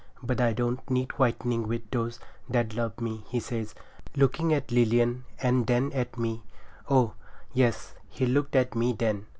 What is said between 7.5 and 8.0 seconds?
yes,